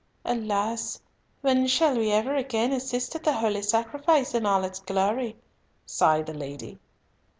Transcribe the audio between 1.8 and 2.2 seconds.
we